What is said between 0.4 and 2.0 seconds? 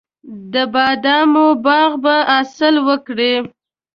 د بادامو باغ